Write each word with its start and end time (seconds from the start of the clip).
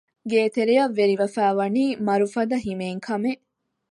ގޭތެރެއަށް 0.29 0.95
ވެރިވެފައިވަނީ 0.97 1.83
މަރުފަދަ 2.07 2.57
ހިމޭން 2.65 2.99
ކަމެއް 3.07 3.43